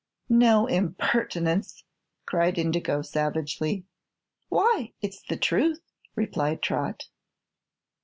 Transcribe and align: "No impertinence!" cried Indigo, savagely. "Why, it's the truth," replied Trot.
"No 0.29 0.65
impertinence!" 0.65 1.83
cried 2.25 2.57
Indigo, 2.57 3.03
savagely. 3.03 3.85
"Why, 4.49 4.93
it's 4.99 5.21
the 5.21 5.37
truth," 5.37 5.81
replied 6.15 6.63
Trot. 6.63 7.03